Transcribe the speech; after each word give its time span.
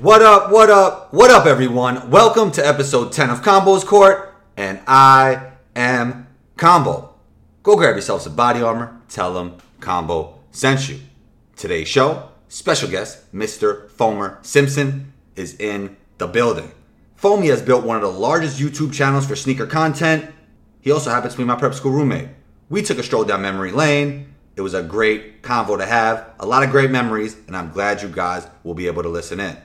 What 0.00 0.20
up, 0.20 0.50
what 0.50 0.68
up, 0.68 1.10
what 1.14 1.30
up, 1.30 1.46
everyone? 1.46 2.10
Welcome 2.10 2.50
to 2.52 2.66
episode 2.66 3.12
10 3.12 3.30
of 3.30 3.40
Combos 3.40 3.82
Court, 3.82 4.34
and 4.54 4.78
I 4.86 5.52
am 5.74 6.26
Combo. 6.58 7.14
Go 7.62 7.76
grab 7.76 7.96
yourself 7.96 8.20
some 8.20 8.36
BodyArmor, 8.36 8.94
tell 9.08 9.32
them 9.32 9.56
Combo 9.80 10.38
sent 10.50 10.90
you. 10.90 11.00
Today's 11.56 11.88
show, 11.88 12.28
special 12.48 12.90
guest, 12.90 13.32
Mr. 13.34 13.88
Foamer 13.88 14.44
Simpson, 14.44 15.14
is 15.34 15.58
in 15.58 15.96
the 16.18 16.26
building. 16.26 16.72
Foamy 17.14 17.46
has 17.46 17.62
built 17.62 17.82
one 17.82 17.96
of 17.96 18.02
the 18.02 18.08
largest 18.08 18.60
YouTube 18.60 18.92
channels 18.92 19.26
for 19.26 19.34
sneaker 19.34 19.66
content. 19.66 20.30
He 20.82 20.92
also 20.92 21.08
happens 21.08 21.32
to 21.32 21.38
be 21.38 21.44
my 21.44 21.56
prep 21.56 21.72
school 21.72 21.92
roommate. 21.92 22.28
We 22.68 22.82
took 22.82 22.98
a 22.98 23.02
stroll 23.02 23.24
down 23.24 23.40
memory 23.40 23.72
lane. 23.72 24.34
It 24.56 24.60
was 24.60 24.74
a 24.74 24.82
great 24.82 25.42
convo 25.42 25.78
to 25.78 25.86
have, 25.86 26.34
a 26.38 26.44
lot 26.44 26.62
of 26.64 26.70
great 26.70 26.90
memories, 26.90 27.34
and 27.46 27.56
I'm 27.56 27.72
glad 27.72 28.02
you 28.02 28.08
guys 28.10 28.46
will 28.62 28.74
be 28.74 28.88
able 28.88 29.02
to 29.02 29.08
listen 29.08 29.40
in. 29.40 29.56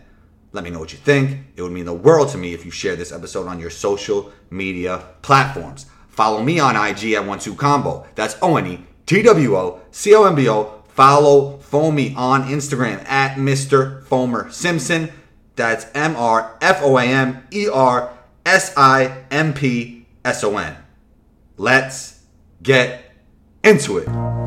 Let 0.54 0.64
me 0.64 0.70
know 0.70 0.80
what 0.80 0.92
you 0.92 0.98
think. 0.98 1.40
It 1.56 1.62
would 1.62 1.72
mean 1.72 1.86
the 1.86 1.94
world 1.94 2.30
to 2.30 2.38
me 2.38 2.54
if 2.54 2.66
you 2.66 2.72
share 2.72 2.96
this 2.96 3.12
episode 3.12 3.48
on 3.48 3.60
your 3.60 3.70
social 3.70 4.32
media 4.50 5.06
platforms. 5.22 5.86
Follow 6.10 6.44
me 6.44 6.60
on 6.60 6.76
IG 6.76 7.14
at 7.14 7.24
12combo. 7.24 8.06
That's 8.16 8.36
O 8.42 8.58
N 8.58 8.68
E 8.68 8.86
T 9.06 9.22
W 9.22 9.56
O 9.56 9.82
C 9.92 10.14
O 10.14 10.26
M 10.26 10.36
B 10.36 10.50
O. 10.50 10.84
Follow 10.90 11.58
Foamy 11.60 12.14
on 12.16 12.44
Instagram 12.44 13.08
at 13.08 13.38
Mr. 13.38 14.04
Foamer 14.04 14.52
Simpson. 14.52 15.10
That's 15.56 15.86
M 15.96 16.16
R 16.18 16.58
F 16.62 16.82
O 16.84 16.98
A 16.98 17.06
M 17.06 17.48
E 17.52 17.70
R 17.70 18.12
S 18.46 18.74
I 18.76 19.24
M 19.32 19.54
P 19.54 20.06
S 20.26 20.44
O 20.44 20.58
N. 20.58 20.76
Let's 21.56 22.24
get 22.62 23.14
into 23.64 23.98
it. 24.00 24.41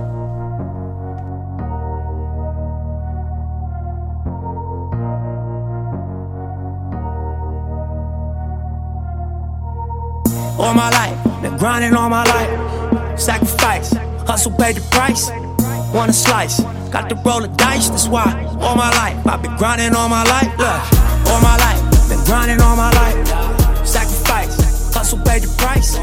All 10.58 10.74
my 10.74 10.90
life. 10.90 11.42
Been 11.42 11.56
grinding 11.56 11.94
all 11.94 12.08
my 12.08 12.24
life. 12.24 13.18
Sacrifice, 13.18 13.92
hustle 14.26 14.52
paid 14.52 14.76
the 14.76 14.80
price. 14.90 15.30
Want 15.94 16.10
a 16.10 16.12
slice, 16.12 16.60
got 16.90 17.08
to 17.08 17.14
roll 17.16 17.40
the 17.40 17.48
dice. 17.48 17.88
That's 17.88 18.08
why 18.08 18.24
all 18.60 18.76
my 18.76 18.90
life 18.90 19.26
I've 19.26 19.42
been 19.42 19.56
grinding 19.56 19.94
all 19.94 20.08
my 20.08 20.24
life. 20.24 20.50
Look, 20.58 21.28
all 21.30 21.40
my 21.40 21.56
life, 21.58 22.08
been 22.08 22.24
grinding 22.24 22.60
all 22.60 22.76
my 22.76 22.90
life. 22.92 23.86
Sacrifice, 23.86 24.92
hustle 24.94 25.18
paid 25.20 25.42
the 25.42 25.54
price. 25.58 25.96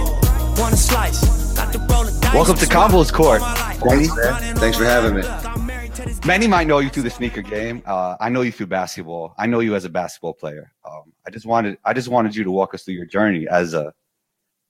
Want 0.59 0.73
a 0.73 0.77
slice, 0.77 1.55
got 1.55 1.73
to 1.73 1.79
roll 1.79 2.03
the 2.03 2.17
dice. 2.21 2.33
Welcome 2.33 2.55
to 2.55 2.65
That's 2.65 2.73
Combos 2.73 3.11
Court. 3.11 3.41
all 3.41 3.47
my 3.47 3.53
life 3.53 3.79
Thanks, 3.81 4.15
man. 4.15 4.55
Thanks 4.57 4.77
for 4.77 4.85
having 4.85 5.15
me. 5.15 5.21
Look, 5.23 5.45
I'm 5.45 5.65
married 5.65 5.95
to 5.95 6.03
this 6.03 6.23
Many 6.25 6.47
might 6.47 6.67
know 6.67 6.79
you 6.79 6.89
through 6.89 7.03
the 7.03 7.09
sneaker 7.09 7.41
game. 7.41 7.81
Uh, 7.85 8.15
I 8.19 8.29
know 8.29 8.41
you 8.41 8.51
through 8.51 8.67
basketball. 8.67 9.33
I 9.37 9.47
know 9.47 9.59
you 9.59 9.75
as 9.75 9.85
a 9.85 9.89
basketball 9.89 10.33
player. 10.33 10.71
Um, 10.85 11.11
I 11.25 11.31
just 11.31 11.45
wanted, 11.45 11.77
I 11.83 11.93
just 11.93 12.09
wanted 12.09 12.35
you 12.35 12.43
to 12.43 12.51
walk 12.51 12.73
us 12.75 12.83
through 12.83 12.93
your 12.93 13.05
journey 13.07 13.47
as 13.49 13.73
a, 13.73 13.93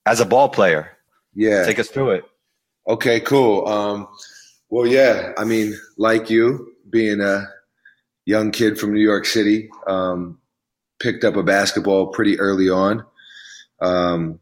as 0.05 0.19
a 0.19 0.25
ball 0.25 0.49
player. 0.49 0.91
Yeah. 1.33 1.63
Take 1.65 1.79
us 1.79 1.89
through 1.89 2.11
it. 2.11 2.25
Okay, 2.87 3.19
cool. 3.19 3.67
Um, 3.67 4.07
well, 4.69 4.87
yeah, 4.87 5.33
I 5.37 5.43
mean, 5.43 5.77
like 5.97 6.29
you, 6.29 6.73
being 6.89 7.21
a 7.21 7.47
young 8.25 8.51
kid 8.51 8.79
from 8.79 8.93
New 8.93 9.01
York 9.01 9.25
City, 9.25 9.69
um, 9.87 10.39
picked 10.99 11.23
up 11.23 11.35
a 11.35 11.43
basketball 11.43 12.07
pretty 12.07 12.39
early 12.39 12.69
on. 12.69 13.05
Um, 13.81 14.39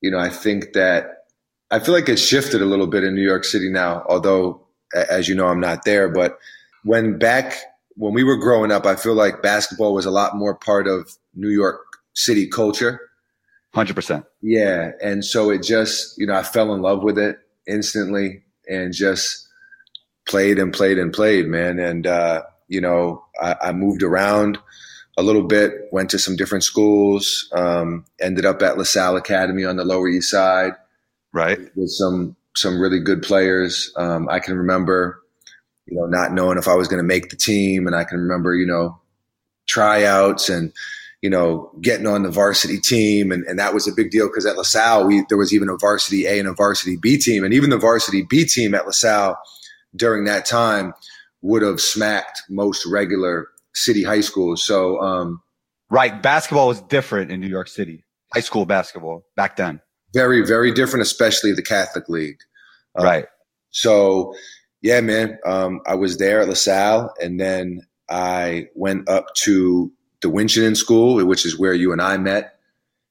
you 0.00 0.10
know, 0.10 0.18
I 0.18 0.28
think 0.28 0.74
that 0.74 1.24
I 1.70 1.78
feel 1.78 1.94
like 1.94 2.08
it's 2.08 2.22
shifted 2.22 2.62
a 2.62 2.66
little 2.66 2.86
bit 2.86 3.04
in 3.04 3.14
New 3.14 3.26
York 3.26 3.44
City 3.44 3.70
now, 3.70 4.04
although, 4.08 4.66
as 4.94 5.28
you 5.28 5.34
know, 5.34 5.48
I'm 5.48 5.60
not 5.60 5.84
there. 5.84 6.08
But 6.08 6.38
when 6.84 7.18
back, 7.18 7.56
when 7.96 8.12
we 8.12 8.22
were 8.22 8.36
growing 8.36 8.70
up, 8.70 8.86
I 8.86 8.96
feel 8.96 9.14
like 9.14 9.42
basketball 9.42 9.94
was 9.94 10.06
a 10.06 10.10
lot 10.10 10.36
more 10.36 10.54
part 10.54 10.86
of 10.86 11.16
New 11.34 11.48
York 11.48 11.80
City 12.12 12.46
culture. 12.46 13.00
Hundred 13.74 13.94
percent. 13.94 14.24
Yeah, 14.40 14.92
and 15.02 15.24
so 15.24 15.50
it 15.50 15.62
just, 15.62 16.16
you 16.16 16.26
know, 16.26 16.34
I 16.34 16.42
fell 16.44 16.72
in 16.74 16.80
love 16.80 17.02
with 17.02 17.18
it 17.18 17.38
instantly 17.66 18.44
and 18.68 18.92
just 18.92 19.48
played 20.26 20.58
and 20.58 20.72
played 20.72 20.96
and 20.98 21.12
played, 21.12 21.46
man. 21.48 21.78
And 21.80 22.06
uh, 22.06 22.42
you 22.68 22.80
know, 22.80 23.24
I, 23.40 23.56
I 23.60 23.72
moved 23.72 24.02
around 24.02 24.58
a 25.16 25.22
little 25.22 25.42
bit, 25.42 25.72
went 25.92 26.10
to 26.10 26.18
some 26.18 26.36
different 26.36 26.64
schools, 26.64 27.48
um, 27.52 28.04
ended 28.20 28.44
up 28.44 28.62
at 28.62 28.78
LaSalle 28.78 29.16
Academy 29.16 29.64
on 29.64 29.76
the 29.76 29.84
Lower 29.84 30.08
East 30.08 30.30
Side 30.30 30.72
Right. 31.32 31.58
with 31.74 31.90
some 31.90 32.36
some 32.56 32.80
really 32.80 33.00
good 33.00 33.22
players. 33.22 33.92
Um, 33.96 34.28
I 34.28 34.38
can 34.38 34.56
remember, 34.56 35.20
you 35.86 35.96
know, 35.96 36.06
not 36.06 36.32
knowing 36.32 36.58
if 36.58 36.68
I 36.68 36.74
was 36.74 36.86
going 36.86 37.02
to 37.02 37.06
make 37.06 37.30
the 37.30 37.36
team, 37.36 37.88
and 37.88 37.96
I 37.96 38.04
can 38.04 38.18
remember, 38.18 38.54
you 38.54 38.66
know, 38.66 39.00
tryouts 39.66 40.48
and 40.48 40.72
you 41.24 41.30
know 41.30 41.72
getting 41.80 42.06
on 42.06 42.22
the 42.22 42.30
varsity 42.30 42.78
team, 42.78 43.32
and, 43.32 43.44
and 43.46 43.58
that 43.58 43.72
was 43.72 43.88
a 43.88 43.92
big 43.92 44.10
deal 44.10 44.28
because 44.28 44.46
at 44.46 44.56
LaSalle 44.56 45.06
we 45.06 45.24
there 45.28 45.38
was 45.38 45.52
even 45.54 45.68
a 45.70 45.76
varsity 45.76 46.26
A 46.26 46.38
and 46.38 46.48
a 46.48 46.54
varsity 46.54 46.96
B 46.96 47.16
team, 47.16 47.44
and 47.44 47.54
even 47.54 47.70
the 47.70 47.78
varsity 47.78 48.22
B 48.28 48.44
team 48.44 48.74
at 48.74 48.86
LaSalle 48.86 49.36
during 49.96 50.24
that 50.26 50.44
time 50.44 50.92
would 51.40 51.62
have 51.62 51.80
smacked 51.80 52.42
most 52.50 52.86
regular 52.86 53.48
city 53.74 54.04
high 54.04 54.20
schools. 54.20 54.64
So. 54.64 55.00
Um, 55.00 55.40
Right. 55.90 56.22
Basketball 56.22 56.68
was 56.68 56.80
different 56.80 57.30
in 57.30 57.40
New 57.40 57.46
York 57.48 57.68
City. 57.68 58.04
High 58.32 58.40
school 58.40 58.66
basketball 58.66 59.22
back 59.36 59.56
then. 59.56 59.80
very, 60.12 60.44
very 60.44 60.72
different, 60.72 61.02
especially 61.02 61.52
the 61.52 61.62
Catholic 61.62 62.08
League. 62.08 62.38
Uh, 62.98 63.04
right. 63.04 63.26
So, 63.70 64.34
yeah, 64.82 65.00
man, 65.02 65.38
um, 65.44 65.80
I 65.86 65.94
was 65.96 66.18
there 66.18 66.40
at 66.40 66.48
LaSalle, 66.48 67.12
and 67.20 67.38
then 67.38 67.82
I 68.08 68.68
went 68.74 69.08
up 69.08 69.26
to 69.44 69.92
the 70.24 70.30
Winchendon 70.30 70.76
School, 70.76 71.24
which 71.24 71.46
is 71.46 71.56
where 71.56 71.72
you 71.74 71.92
and 71.92 72.02
I 72.02 72.16
met. 72.16 72.56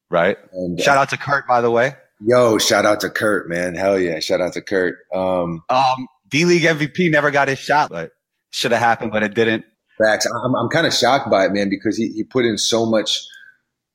Right. 0.10 0.38
And 0.52 0.80
Shout 0.80 0.98
out 0.98 1.10
to 1.12 1.18
Kurt, 1.18 1.48
by 1.48 1.62
the 1.62 1.72
way. 1.72 1.96
yo, 2.20 2.58
shout 2.58 2.86
out 2.86 3.00
to 3.02 3.10
Kurt, 3.10 3.48
man, 3.48 3.76
hell 3.76 3.98
yeah, 3.98 4.20
shout 4.20 4.42
out 4.42 4.54
to 4.54 4.62
Kurt. 4.62 4.98
Um, 5.14 5.64
Um, 5.70 6.08
D 6.28 6.46
League 6.46 6.64
MVP 6.64 7.10
never 7.12 7.32
got 7.32 7.48
his 7.48 7.60
shot, 7.60 7.90
but 7.90 8.12
should 8.52 8.72
have 8.72 8.82
happened, 8.82 9.12
but 9.12 9.24
it 9.24 9.34
didn't. 9.34 9.64
facts. 9.98 10.26
I'm, 10.26 10.56
I'm 10.56 10.70
kind 10.70 10.86
of 10.88 10.94
shocked 10.94 11.30
by 11.32 11.46
it, 11.46 11.54
man, 11.54 11.70
because 11.70 11.96
he, 11.98 12.10
he 12.10 12.24
put 12.24 12.46
in 12.46 12.58
so 12.58 12.86
much 12.86 13.20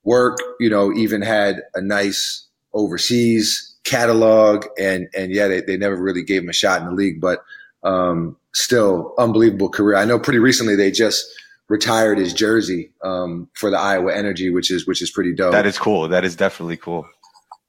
work. 0.05 0.39
You 0.61 0.71
know, 0.71 0.93
even 0.93 1.23
had 1.23 1.63
a 1.75 1.81
nice 1.81 2.47
overseas 2.73 3.77
catalog, 3.85 4.67
and 4.79 5.09
and 5.17 5.33
yeah, 5.33 5.49
they, 5.49 5.61
they 5.61 5.77
never 5.77 5.97
really 5.97 6.23
gave 6.23 6.43
him 6.43 6.49
a 6.49 6.53
shot 6.53 6.81
in 6.81 6.87
the 6.89 6.95
league, 6.95 7.21
but 7.21 7.43
um, 7.83 8.37
still 8.55 9.15
unbelievable 9.19 9.69
career. 9.69 9.97
I 9.97 10.05
know 10.05 10.19
pretty 10.19 10.39
recently 10.41 10.75
they 10.77 10.91
just 10.91 11.25
retired 11.69 12.19
his 12.19 12.33
jersey 12.33 12.93
um, 13.05 13.49
for 13.55 13.71
the 13.71 13.79
Iowa 13.79 14.15
Energy, 14.15 14.51
which 14.51 14.71
is 14.71 14.87
which 14.87 15.03
is 15.03 15.11
pretty 15.11 15.35
dope. 15.35 15.53
That 15.53 15.67
is 15.67 15.79
cool. 15.79 16.09
That 16.09 16.25
is 16.25 16.37
definitely 16.37 16.77
cool. 16.77 17.07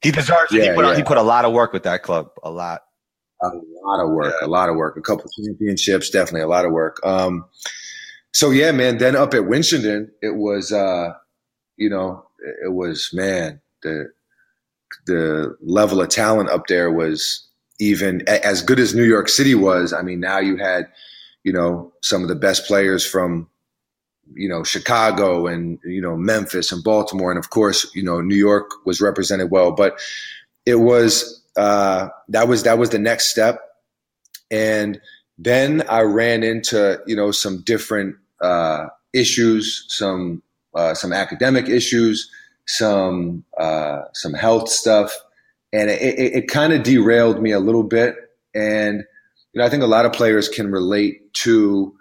He 0.02 0.10
deserves 0.10 0.52
it. 0.52 0.64
Yeah, 0.64 0.70
he, 0.70 0.74
put, 0.74 0.84
yeah. 0.86 0.96
he 0.96 1.02
put 1.02 1.18
a 1.18 1.22
lot 1.22 1.44
of 1.44 1.52
work 1.52 1.72
with 1.72 1.82
that 1.82 2.02
club. 2.02 2.30
A 2.42 2.50
lot. 2.50 2.82
a 3.42 3.50
lot 3.84 4.02
of 4.02 4.10
work, 4.10 4.34
a 4.42 4.46
lot 4.46 4.68
of 4.68 4.76
work, 4.76 4.96
a 4.96 5.02
couple 5.02 5.24
of 5.24 5.30
championships, 5.32 6.10
definitely 6.10 6.40
a 6.40 6.48
lot 6.48 6.64
of 6.64 6.72
work. 6.72 6.98
Um, 7.04 7.44
so 8.32 8.50
yeah, 8.50 8.72
man. 8.72 8.98
Then 8.98 9.16
up 9.16 9.34
at 9.34 9.42
Winchendon, 9.42 10.08
it 10.22 10.36
was, 10.36 10.72
uh, 10.72 11.12
you 11.76 11.90
know, 11.90 12.24
it 12.64 12.72
was 12.72 13.10
man 13.12 13.60
the 13.82 14.10
the 15.06 15.56
level 15.62 16.00
of 16.00 16.08
talent 16.08 16.50
up 16.50 16.66
there 16.66 16.90
was 16.90 17.46
even 17.78 18.22
a- 18.26 18.44
as 18.44 18.62
good 18.62 18.78
as 18.78 18.94
New 18.94 19.04
York 19.04 19.28
City 19.28 19.54
was. 19.54 19.92
I 19.92 20.02
mean, 20.02 20.20
now 20.20 20.38
you 20.38 20.56
had, 20.56 20.88
you 21.44 21.52
know, 21.52 21.92
some 22.02 22.22
of 22.22 22.28
the 22.28 22.34
best 22.34 22.66
players 22.66 23.06
from, 23.06 23.48
you 24.34 24.48
know, 24.48 24.64
Chicago 24.64 25.46
and 25.46 25.78
you 25.84 26.00
know 26.00 26.16
Memphis 26.16 26.72
and 26.72 26.82
Baltimore, 26.82 27.30
and 27.30 27.38
of 27.38 27.50
course, 27.50 27.90
you 27.94 28.02
know, 28.02 28.20
New 28.20 28.36
York 28.36 28.70
was 28.84 29.00
represented 29.00 29.50
well, 29.50 29.72
but 29.72 29.98
it 30.66 30.76
was 30.76 31.42
uh, 31.56 32.08
that 32.28 32.48
was 32.48 32.62
that 32.62 32.78
was 32.78 32.90
the 32.90 32.98
next 32.98 33.30
step, 33.30 33.60
and 34.50 35.00
then 35.38 35.82
I 35.88 36.00
ran 36.02 36.42
into 36.42 37.00
you 37.06 37.16
know 37.16 37.30
some 37.30 37.62
different 37.62 38.16
uh, 38.40 38.86
issues, 39.12 39.84
some 39.88 40.42
uh, 40.74 40.94
some 40.94 41.12
academic 41.12 41.68
issues, 41.68 42.30
some 42.66 43.44
uh, 43.58 44.02
some 44.12 44.34
health 44.34 44.68
stuff, 44.68 45.12
and 45.72 45.90
it, 45.90 46.00
it, 46.00 46.34
it 46.34 46.48
kind 46.48 46.72
of 46.72 46.82
derailed 46.82 47.42
me 47.42 47.52
a 47.52 47.60
little 47.60 47.82
bit. 47.82 48.16
And 48.54 49.04
you 49.52 49.58
know, 49.58 49.64
I 49.64 49.68
think 49.68 49.82
a 49.82 49.86
lot 49.86 50.06
of 50.06 50.12
players 50.12 50.48
can 50.48 50.70
relate 50.70 51.32
to. 51.34 51.94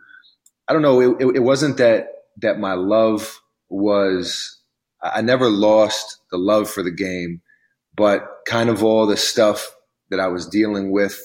I 0.68 0.74
don't 0.74 0.84
know. 0.84 1.02
It, 1.02 1.22
it, 1.22 1.36
it 1.38 1.40
wasn't 1.40 1.78
that 1.78 2.19
that 2.42 2.60
my 2.60 2.74
love 2.74 3.40
was. 3.70 4.58
I 5.02 5.22
never 5.22 5.50
lost 5.50 6.18
the 6.30 6.38
love 6.38 6.70
for 6.70 6.84
the 6.84 6.92
game, 6.92 7.42
but 7.96 8.28
kind 8.46 8.70
of 8.70 8.84
all 8.84 9.08
the 9.08 9.16
stuff 9.16 9.74
that 10.10 10.20
I 10.20 10.28
was 10.28 10.46
dealing 10.46 10.92
with 10.92 11.22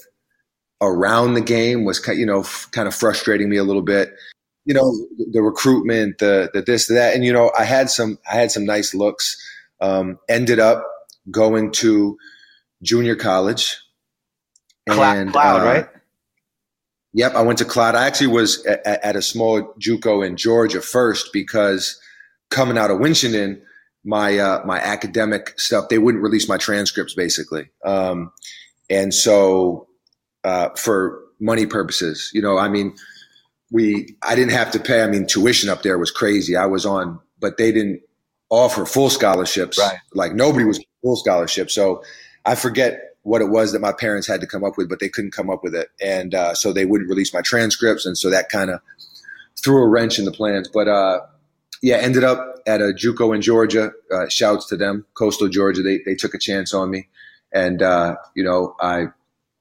around 0.81 1.33
the 1.33 1.41
game 1.41 1.83
was 1.85 2.05
you 2.07 2.25
know 2.25 2.43
kind 2.71 2.87
of 2.87 2.95
frustrating 2.95 3.49
me 3.49 3.57
a 3.57 3.63
little 3.63 3.81
bit 3.81 4.13
you 4.65 4.73
know 4.73 4.91
the 5.31 5.41
recruitment 5.41 6.17
the 6.17 6.49
the 6.53 6.61
this 6.61 6.87
the 6.87 6.95
that 6.95 7.15
and 7.15 7.23
you 7.23 7.31
know 7.31 7.51
i 7.57 7.63
had 7.63 7.89
some 7.89 8.19
i 8.29 8.35
had 8.35 8.51
some 8.51 8.65
nice 8.65 8.93
looks 8.93 9.37
um 9.79 10.17
ended 10.27 10.59
up 10.59 10.85
going 11.31 11.71
to 11.71 12.17
junior 12.83 13.15
college 13.15 13.77
Cloud, 14.87 15.31
Cloud 15.31 15.61
uh, 15.61 15.65
right? 15.65 15.87
Yep, 17.15 17.33
I 17.33 17.41
went 17.43 17.59
to 17.59 17.65
Cloud. 17.65 17.95
I 17.95 18.07
actually 18.07 18.27
was 18.27 18.65
at, 18.65 18.85
at 18.85 19.15
a 19.15 19.21
small 19.21 19.73
JUCO 19.79 20.27
in 20.27 20.35
Georgia 20.35 20.81
first 20.81 21.31
because 21.31 21.97
coming 22.49 22.77
out 22.77 22.91
of 22.91 22.99
Winchendon, 22.99 23.61
my 24.03 24.37
uh, 24.37 24.61
my 24.65 24.79
academic 24.79 25.57
stuff, 25.57 25.87
they 25.87 25.97
wouldn't 25.97 26.21
release 26.21 26.49
my 26.49 26.57
transcripts 26.57 27.13
basically, 27.13 27.69
um, 27.85 28.33
and 28.89 29.13
so 29.13 29.87
uh, 30.43 30.69
for 30.75 31.21
money 31.39 31.65
purposes, 31.65 32.31
you 32.33 32.41
know, 32.41 32.57
I 32.57 32.67
mean, 32.67 32.93
we 33.71 34.17
I 34.21 34.35
didn't 34.35 34.51
have 34.51 34.71
to 34.71 34.79
pay. 34.79 35.01
I 35.01 35.07
mean, 35.07 35.25
tuition 35.25 35.69
up 35.69 35.83
there 35.83 35.97
was 35.97 36.11
crazy. 36.11 36.57
I 36.57 36.65
was 36.65 36.85
on, 36.85 37.21
but 37.39 37.55
they 37.57 37.71
didn't 37.71 38.01
offer 38.49 38.85
full 38.85 39.09
scholarships. 39.09 39.79
Right. 39.79 39.97
Like 40.13 40.33
nobody 40.33 40.65
was 40.65 40.83
full 41.01 41.15
scholarship. 41.15 41.71
So 41.71 42.03
I 42.45 42.55
forget 42.55 43.14
what 43.25 43.41
it 43.41 43.49
was 43.49 43.71
that 43.71 43.81
my 43.81 43.91
parents 43.91 44.27
had 44.27 44.39
to 44.39 44.45
come 44.45 44.63
up 44.63 44.77
with, 44.77 44.87
but 44.87 44.99
they 44.99 45.09
couldn't 45.09 45.31
come 45.31 45.49
up 45.49 45.63
with 45.63 45.73
it, 45.73 45.89
and 45.99 46.35
uh, 46.35 46.53
so 46.53 46.71
they 46.71 46.85
wouldn't 46.85 47.09
release 47.09 47.33
my 47.33 47.41
transcripts, 47.41 48.05
and 48.05 48.15
so 48.15 48.29
that 48.29 48.49
kind 48.49 48.69
of 48.69 48.79
threw 49.59 49.81
a 49.81 49.87
wrench 49.87 50.19
in 50.19 50.25
the 50.25 50.31
plans. 50.31 50.69
But 50.71 50.87
uh, 50.87 51.21
yeah, 51.81 51.95
ended 51.95 52.23
up 52.23 52.61
at 52.67 52.81
a 52.81 52.93
JUCO 52.93 53.33
in 53.33 53.41
Georgia. 53.41 53.91
Uh, 54.11 54.29
shouts 54.29 54.67
to 54.67 54.77
them, 54.77 55.07
Coastal 55.15 55.49
Georgia. 55.49 55.81
They 55.81 56.01
they 56.05 56.13
took 56.13 56.35
a 56.35 56.37
chance 56.37 56.71
on 56.71 56.91
me, 56.91 57.07
and 57.51 57.81
uh, 57.81 58.15
you 58.35 58.43
know 58.43 58.75
I. 58.79 59.07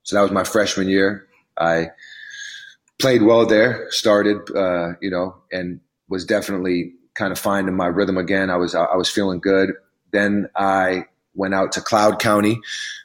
So 0.02 0.14
that 0.16 0.22
was 0.22 0.30
my 0.30 0.44
freshman 0.44 0.88
year. 0.88 1.26
I 1.58 1.88
played 3.00 3.22
well 3.22 3.46
there. 3.46 3.86
Started, 3.88 4.36
uh, 4.54 4.92
you 5.00 5.08
know, 5.08 5.36
and 5.50 5.80
was 6.10 6.26
definitely 6.26 6.92
kind 7.14 7.32
of 7.32 7.38
finding 7.38 7.74
my 7.74 7.86
rhythm 7.86 8.18
again. 8.18 8.50
I 8.50 8.56
was 8.56 8.74
I 8.74 8.94
was 8.94 9.08
feeling 9.08 9.40
good. 9.40 9.70
Then 10.12 10.50
I 10.54 11.06
went 11.34 11.54
out 11.54 11.72
to 11.72 11.80
Cloud 11.80 12.18
County, 12.18 12.60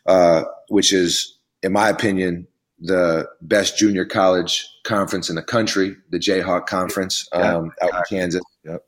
uh, 0.05 0.43
which 0.69 0.93
is, 0.93 1.37
in 1.63 1.71
my 1.71 1.89
opinion, 1.89 2.47
the 2.79 3.27
best 3.41 3.77
junior 3.77 4.05
college 4.05 4.67
conference 4.83 5.29
in 5.29 5.35
the 5.35 5.43
country, 5.43 5.95
the 6.11 6.19
Jayhawk 6.19 6.65
Conference 6.65 7.27
um, 7.33 7.71
yeah. 7.81 7.87
out 7.87 7.95
in 7.95 8.03
Kansas. 8.09 8.43
Yep. 8.63 8.85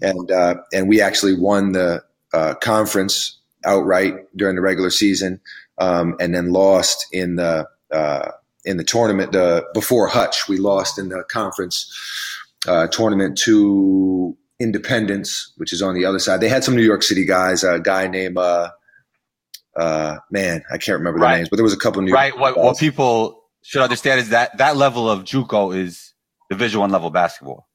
And 0.00 0.30
uh, 0.30 0.54
and 0.72 0.88
we 0.88 1.00
actually 1.00 1.38
won 1.38 1.72
the 1.72 2.02
uh, 2.34 2.54
conference 2.54 3.38
outright 3.64 4.14
during 4.36 4.56
the 4.56 4.62
regular 4.62 4.90
season, 4.90 5.40
um, 5.78 6.16
and 6.18 6.34
then 6.34 6.52
lost 6.52 7.06
in 7.12 7.36
the 7.36 7.68
uh, 7.92 8.32
in 8.64 8.76
the 8.76 8.84
tournament 8.84 9.34
uh, 9.36 9.62
before 9.74 10.08
Hutch. 10.08 10.48
We 10.48 10.56
lost 10.56 10.98
in 10.98 11.08
the 11.08 11.22
conference 11.30 11.92
uh, 12.66 12.88
tournament 12.88 13.38
to 13.38 14.36
Independence, 14.62 15.52
which 15.56 15.72
is 15.72 15.82
on 15.82 15.94
the 15.94 16.04
other 16.04 16.18
side. 16.18 16.40
They 16.40 16.48
had 16.48 16.62
some 16.64 16.76
New 16.76 16.82
York 16.82 17.02
City 17.02 17.24
guys. 17.24 17.64
A 17.64 17.80
guy 17.80 18.06
named 18.06 18.38
uh, 18.38 18.70
uh, 19.76 20.18
man, 20.30 20.62
I 20.70 20.78
can't 20.78 20.98
remember 20.98 21.20
right. 21.20 21.36
names, 21.38 21.48
but 21.48 21.56
there 21.56 21.64
was 21.64 21.72
a 21.72 21.78
couple 21.78 22.02
New 22.02 22.12
right. 22.12 22.36
What, 22.36 22.56
what 22.56 22.78
people 22.78 23.44
should 23.62 23.82
understand 23.82 24.20
is 24.20 24.30
that 24.30 24.58
that 24.58 24.76
level 24.76 25.10
of 25.10 25.24
JUCO 25.24 25.76
is 25.76 26.12
Division 26.50 26.80
One 26.80 26.90
level 26.90 27.10
basketball, 27.10 27.68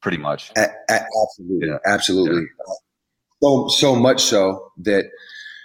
pretty 0.00 0.18
much. 0.18 0.50
A- 0.56 0.70
a- 0.88 1.06
absolutely, 1.22 1.68
yeah. 1.68 1.78
absolutely. 1.84 2.42
Yeah. 2.42 2.74
So 3.42 3.68
so 3.68 3.96
much 3.96 4.22
so 4.22 4.70
that 4.78 5.06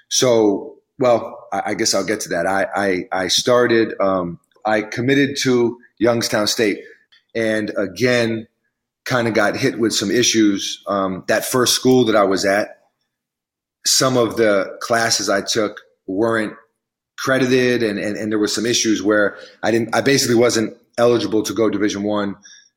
so 0.10 0.76
well, 1.00 1.48
I, 1.54 1.62
I, 1.68 1.74
guess 1.76 1.94
I'll 1.94 2.06
get 2.06 2.22
to 2.22 2.30
that. 2.30 2.48
I 2.48 2.68
I, 2.76 3.24
I 3.24 3.28
started. 3.28 3.94
Um, 4.02 4.40
I 4.66 4.82
committed 4.82 5.38
to 5.44 5.78
Youngstown 6.00 6.48
State, 6.48 6.80
and 7.34 7.72
again, 7.78 8.48
kind 9.08 9.28
of 9.28 9.34
got 9.34 9.56
hit 9.56 9.80
with 9.80 9.94
some 9.94 10.12
issues. 10.12 10.84
Um, 10.86 11.24
that 11.28 11.46
first 11.46 11.74
school 11.74 12.06
that 12.06 12.16
I 12.16 12.24
was 12.24 12.46
at, 12.46 12.78
some 13.86 14.18
of 14.18 14.36
the 14.36 14.78
classes 14.82 15.30
I 15.30 15.42
took 15.42 15.82
weren't 16.06 16.54
credited, 17.18 17.82
and, 17.82 17.98
and, 17.98 18.18
and 18.18 18.32
there 18.32 18.38
were 18.38 18.48
some 18.48 18.66
issues 18.66 19.02
where 19.02 19.38
I 19.64 19.72
didn't. 19.72 19.96
I 19.96 20.02
basically 20.02 20.36
wasn't 20.36 20.78
eligible 20.98 21.42
to 21.44 21.54
go 21.54 21.70
Division 21.70 22.04
One. 22.04 22.36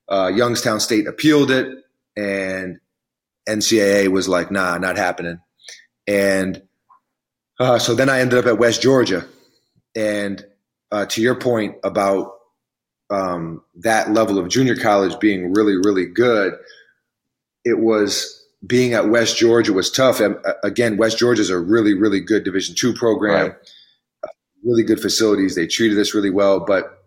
Uh, 0.09 0.31
Youngstown 0.35 0.81
State 0.81 1.07
appealed 1.07 1.51
it, 1.51 1.67
and 2.17 2.79
NCAA 3.49 4.09
was 4.09 4.29
like, 4.29 4.51
"Nah, 4.51 4.79
not 4.79 4.97
happening." 4.97 5.41
And 6.07 6.63
uh, 7.59 7.79
so 7.79 7.95
then 7.95 8.09
I 8.09 8.21
ended 8.21 8.39
up 8.39 8.47
at 8.47 8.59
West 8.59 8.83
Georgia, 8.83 9.27
and 9.97 10.45
uh, 10.93 11.07
to 11.07 11.21
your 11.21 11.35
point 11.35 11.77
about 11.83 12.33
um, 13.11 13.63
that 13.77 14.13
level 14.13 14.39
of 14.39 14.49
junior 14.49 14.77
college 14.77 15.19
being 15.19 15.53
really, 15.53 15.77
really 15.77 16.07
good, 16.07 16.55
it 17.65 17.79
was 17.79 18.45
being 18.67 18.93
at 18.93 19.09
West 19.09 19.37
Georgia 19.37 19.73
was 19.73 19.91
tough. 19.91 20.21
And 20.21 20.37
uh, 20.45 20.55
again, 20.63 20.97
West 20.97 21.19
Georgia 21.19 21.43
is 21.43 21.51
a 21.51 21.59
really, 21.59 21.95
really 21.95 22.21
good 22.21 22.45
Division 22.45 22.75
two 22.75 22.93
program, 22.93 23.49
right. 23.49 23.57
Uh, 24.25 24.29
really 24.65 24.83
good 24.83 25.01
facilities. 25.01 25.55
They 25.55 25.67
treated 25.67 25.99
us 25.99 26.15
really 26.15 26.31
well, 26.31 26.61
but 26.61 27.05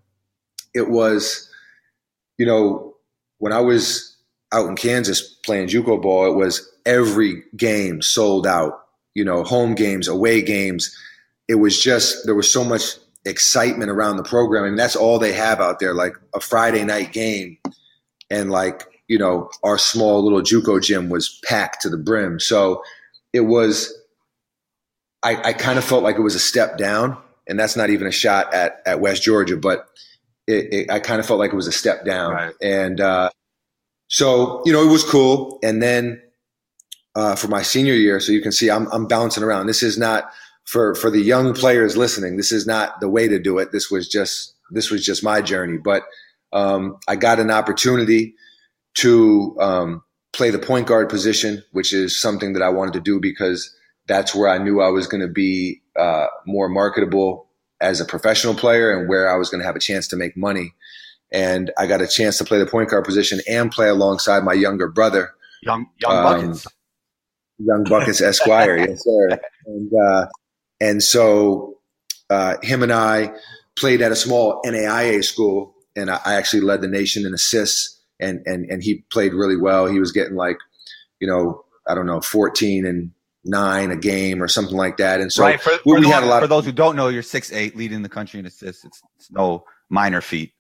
it 0.74 0.90
was, 0.90 1.50
you 2.38 2.46
know, 2.46 2.96
when 3.38 3.54
I 3.54 3.60
was 3.60 4.18
out 4.52 4.68
in 4.68 4.76
Kansas 4.76 5.22
playing 5.22 5.68
JUCO 5.68 6.02
ball, 6.02 6.32
it 6.32 6.36
was 6.36 6.70
every 6.86 7.44
game 7.56 8.02
sold 8.02 8.48
out. 8.48 8.80
You 9.16 9.24
know, 9.24 9.44
home 9.44 9.76
games, 9.76 10.08
away 10.08 10.42
games. 10.42 10.96
It 11.48 11.56
was 11.56 11.80
just 11.80 12.26
there 12.26 12.34
was 12.34 12.52
so 12.52 12.64
much 12.64 12.96
excitement 13.26 13.90
around 13.90 14.18
the 14.18 14.24
program. 14.24 14.64
I 14.64 14.68
mean, 14.68 14.76
that's 14.76 14.96
all 14.96 15.20
they 15.20 15.34
have 15.34 15.60
out 15.60 15.80
there, 15.80 15.94
like 15.94 16.14
a 16.36 16.40
Friday 16.40 16.84
night 16.84 17.14
game. 17.14 17.58
And 18.30 18.52
like, 18.52 18.86
you 19.08 19.18
know, 19.18 19.50
our 19.64 19.78
small 19.78 20.24
little 20.24 20.42
Juco 20.42 20.82
gym 20.82 21.10
was 21.10 21.40
packed 21.46 21.82
to 21.82 21.90
the 21.90 21.98
brim. 21.98 22.40
So 22.40 22.84
it 23.32 23.42
was, 23.42 23.94
I, 25.22 25.50
I 25.50 25.54
kind 25.54 25.78
of 25.78 25.86
felt 25.86 26.04
like 26.04 26.18
it 26.18 26.22
was 26.22 26.36
a 26.36 26.40
step 26.40 26.78
down. 26.78 27.18
And 27.48 27.60
that's 27.60 27.76
not 27.76 27.90
even 27.90 28.08
a 28.08 28.12
shot 28.12 28.54
at, 28.54 28.82
at 28.86 29.02
West 29.02 29.24
Georgia, 29.24 29.58
but 29.58 29.88
it, 30.48 30.74
it, 30.74 30.92
I 30.92 31.00
kind 31.00 31.20
of 31.20 31.26
felt 31.26 31.40
like 31.40 31.52
it 31.54 31.56
was 31.56 31.68
a 31.68 31.74
step 31.74 32.06
down. 32.06 32.34
Right. 32.34 32.54
And 32.62 33.00
uh, 33.00 33.30
so, 34.08 34.62
you 34.66 34.74
know, 34.74 34.84
it 34.84 34.92
was 34.92 35.04
cool. 35.04 35.60
And 35.64 35.82
then 35.82 36.22
uh, 37.16 37.36
for 37.36 37.48
my 37.48 37.62
senior 37.62 37.94
year, 37.94 38.20
so 38.20 38.32
you 38.32 38.42
can 38.42 38.52
see 38.52 38.70
I'm, 38.70 38.88
I'm 38.92 39.08
bouncing 39.08 39.44
around. 39.44 39.68
This 39.68 39.84
is 39.84 39.98
not 39.98 40.32
for 40.66 40.96
for 40.96 41.10
the 41.10 41.22
young 41.22 41.54
players 41.54 41.98
listening, 41.98 42.38
this 42.38 42.52
is 42.52 42.66
not 42.66 43.00
the 43.00 43.10
way 43.10 43.28
to 43.28 43.40
do 43.40 43.58
it. 43.58 43.72
This 43.72 43.92
was 43.92 44.08
just 44.08 44.56
this 44.72 44.90
was 44.90 45.06
just 45.06 45.24
my 45.24 45.42
journey. 45.42 45.78
But 45.78 46.04
um, 46.52 46.98
I 47.08 47.16
got 47.16 47.40
an 47.40 47.52
opportunity 47.52 48.36
to 48.96 49.56
um, 49.60 50.04
play 50.34 50.50
the 50.50 50.60
point 50.60 50.88
guard 50.88 51.10
position, 51.10 51.64
which 51.72 51.94
is 51.94 52.20
something 52.20 52.54
that 52.54 52.62
I 52.62 52.70
wanted 52.70 52.94
to 52.94 53.02
do 53.02 53.20
because 53.20 53.76
that's 54.08 54.36
where 54.36 54.50
I 54.50 54.58
knew 54.58 54.82
I 54.82 54.90
was 54.90 55.08
going 55.08 55.22
to 55.22 55.32
be 55.32 55.82
uh, 55.98 56.28
more 56.46 56.70
marketable 56.70 57.48
as 57.82 58.00
a 58.00 58.06
professional 58.06 58.56
player 58.56 58.98
and 58.98 59.10
where 59.10 59.30
I 59.30 59.38
was 59.38 59.50
going 59.50 59.60
to 59.60 59.66
have 59.66 59.76
a 59.76 59.80
chance 59.80 60.08
to 60.10 60.16
make 60.16 60.38
money. 60.38 60.74
And 61.32 61.72
I 61.78 61.88
got 61.88 62.02
a 62.02 62.08
chance 62.08 62.38
to 62.38 62.44
play 62.44 62.60
the 62.60 62.66
point 62.66 62.90
guard 62.90 63.06
position 63.06 63.40
and 63.50 63.72
play 63.72 63.90
alongside 63.90 64.44
my 64.44 64.54
younger 64.54 64.88
brother, 64.88 65.32
young 65.64 65.88
young 66.00 66.16
um, 66.16 66.24
buckets, 66.24 66.68
young 67.58 67.84
buckets 67.86 68.22
Esquire, 68.22 68.78
yes 68.78 69.04
sir. 69.04 69.40
And 69.66 69.90
uh, 69.94 70.26
and 70.84 71.02
so 71.02 71.78
uh, 72.30 72.58
him 72.62 72.84
and 72.84 72.92
I 72.92 73.32
played 73.78 74.02
at 74.02 74.12
a 74.12 74.16
small 74.16 74.62
NAIA 74.66 75.24
school, 75.24 75.76
and 75.96 76.12
I, 76.12 76.20
I 76.26 76.34
actually 76.36 76.62
led 76.62 76.82
the 76.82 76.88
nation 76.88 77.26
in 77.26 77.34
assists. 77.34 78.02
And 78.20 78.42
and 78.46 78.66
and 78.70 78.84
he 78.84 79.04
played 79.10 79.34
really 79.34 79.58
well. 79.58 79.88
He 79.88 80.00
was 80.00 80.12
getting 80.12 80.36
like, 80.36 80.58
you 81.20 81.28
know, 81.28 81.64
I 81.88 81.96
don't 81.96 82.06
know, 82.06 82.22
fourteen 82.22 82.86
and 82.86 83.12
nine 83.44 83.92
a 83.92 83.98
game 83.98 84.42
or 84.42 84.48
something 84.48 84.78
like 84.78 84.98
that. 84.98 85.20
And 85.20 85.32
so 85.32 85.44
right. 85.44 85.60
for, 85.60 85.72
we, 85.86 85.96
for 85.96 86.00
we 86.00 86.08
had 86.08 86.24
a 86.24 86.28
lot. 86.28 86.40
For 86.40 86.44
of, 86.44 86.50
those 86.50 86.66
who 86.66 86.72
don't 86.72 86.96
know, 86.96 87.08
you're 87.08 87.24
six 87.24 87.52
eight, 87.52 87.76
leading 87.76 88.02
the 88.02 88.10
country 88.10 88.40
in 88.40 88.46
assists. 88.46 88.86
It's, 88.86 89.02
it's 89.18 89.32
no 89.32 89.66
minor 89.90 90.22
feat. 90.22 90.54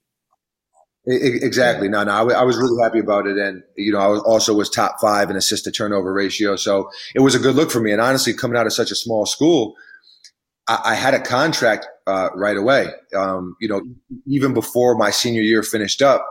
Exactly. 1.05 1.89
No, 1.89 2.03
no, 2.05 2.11
I, 2.11 2.43
was 2.43 2.57
really 2.57 2.81
happy 2.81 2.99
about 2.99 3.27
it, 3.27 3.37
and 3.37 3.61
you 3.75 3.91
know, 3.91 3.99
I 3.99 4.07
was 4.07 4.21
also 4.21 4.53
was 4.53 4.69
top 4.69 5.01
five 5.01 5.29
in 5.29 5.35
assist 5.35 5.65
to 5.65 5.71
turnover 5.71 6.13
ratio, 6.13 6.55
so 6.55 6.89
it 7.13 7.19
was 7.19 7.35
a 7.35 7.39
good 7.39 7.55
look 7.55 7.71
for 7.71 7.81
me. 7.81 7.91
And 7.91 7.99
honestly, 7.99 8.33
coming 8.33 8.55
out 8.55 8.67
of 8.67 8.71
such 8.71 8.89
a 8.89 8.95
small 8.95 9.25
school, 9.25 9.75
I, 10.67 10.95
had 10.95 11.13
a 11.13 11.19
contract 11.19 11.87
uh, 12.07 12.29
right 12.35 12.55
away. 12.55 12.87
Um, 13.15 13.55
you 13.59 13.67
know, 13.67 13.81
even 14.25 14.53
before 14.53 14.95
my 14.95 15.09
senior 15.09 15.41
year 15.41 15.61
finished 15.61 16.01
up, 16.01 16.25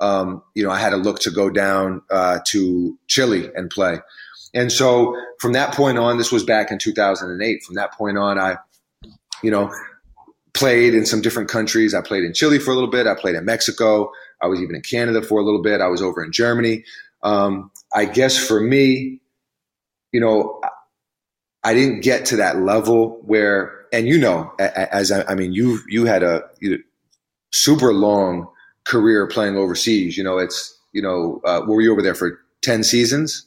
um, 0.00 0.42
you 0.54 0.62
know, 0.62 0.70
I 0.70 0.78
had 0.78 0.90
to 0.90 0.96
look 0.96 1.20
to 1.20 1.30
go 1.30 1.50
down 1.50 2.02
uh, 2.10 2.38
to 2.48 2.98
Chile 3.08 3.50
and 3.54 3.68
play. 3.68 3.98
And 4.54 4.72
so 4.72 5.14
from 5.40 5.52
that 5.52 5.74
point 5.74 5.98
on, 5.98 6.18
this 6.18 6.32
was 6.32 6.44
back 6.44 6.70
in 6.70 6.78
2008. 6.78 7.62
From 7.62 7.74
that 7.74 7.92
point 7.92 8.16
on, 8.16 8.38
I, 8.38 8.56
you 9.42 9.50
know, 9.50 9.70
played 10.54 10.94
in 10.94 11.04
some 11.04 11.20
different 11.20 11.48
countries. 11.48 11.94
I 11.94 12.00
played 12.00 12.24
in 12.24 12.32
Chile 12.32 12.58
for 12.58 12.70
a 12.70 12.74
little 12.74 12.90
bit. 12.90 13.06
I 13.06 13.14
played 13.14 13.34
in 13.34 13.44
Mexico. 13.44 14.10
I 14.40 14.46
was 14.46 14.60
even 14.60 14.76
in 14.76 14.82
Canada 14.82 15.20
for 15.22 15.40
a 15.40 15.44
little 15.44 15.62
bit. 15.62 15.80
I 15.80 15.88
was 15.88 16.00
over 16.00 16.24
in 16.24 16.32
Germany. 16.32 16.84
Um, 17.22 17.70
I 17.94 18.04
guess 18.04 18.38
for 18.38 18.60
me, 18.60 19.20
you 20.12 20.20
know, 20.20 20.60
I 21.64 21.74
didn't 21.74 22.00
get 22.00 22.24
to 22.26 22.36
that 22.36 22.60
level 22.60 23.20
where, 23.24 23.86
and 23.92 24.06
you 24.06 24.18
know, 24.18 24.52
as 24.58 25.10
I, 25.10 25.24
I 25.24 25.34
mean, 25.34 25.52
you 25.52 25.80
you 25.88 26.04
had 26.04 26.22
a 26.22 26.42
you, 26.60 26.82
super 27.52 27.92
long 27.92 28.48
career 28.84 29.26
playing 29.26 29.56
overseas. 29.56 30.16
You 30.16 30.24
know, 30.24 30.38
it's 30.38 30.78
you 30.92 31.02
know, 31.02 31.40
uh, 31.44 31.62
were 31.66 31.80
you 31.80 31.92
over 31.92 32.02
there 32.02 32.14
for 32.14 32.40
ten 32.62 32.84
seasons? 32.84 33.46